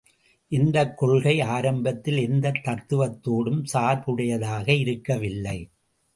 இந்தக் 0.47 0.97
கொள்கை, 0.97 1.41
ஆரம்பத்தில் 1.41 2.17
எந்தத் 2.17 2.61
தத்துவத்தோடும் 2.63 3.63
சார்புடையதாக 3.73 4.69
இருக்கவில்லை. 4.79 5.69